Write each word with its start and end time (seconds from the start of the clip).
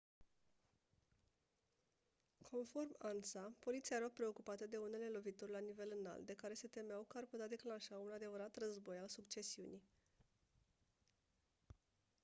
conform 2.51 2.91
ansa 3.01 3.53
«poliția 3.59 3.97
era 3.97 4.09
preocupată 4.09 4.65
de 4.67 4.77
unele 4.77 5.09
lovituri 5.13 5.51
la 5.51 5.59
nivel 5.59 5.95
înalt 5.99 6.25
de 6.25 6.33
care 6.33 6.53
se 6.53 6.67
temeau 6.67 7.03
că 7.07 7.17
ar 7.17 7.23
putea 7.25 7.47
declanșa 7.47 7.97
un 7.97 8.11
adevărat 8.11 8.55
război 8.57 8.97
al 8.97 9.07
succesiunii». 9.07 9.83